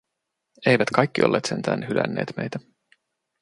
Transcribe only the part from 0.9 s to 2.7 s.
kaikki olleet sentään hylänneet meitä.